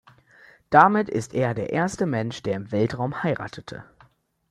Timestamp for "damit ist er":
0.71-1.53